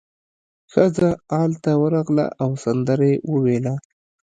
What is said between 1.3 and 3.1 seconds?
ال ته ورغله او سندره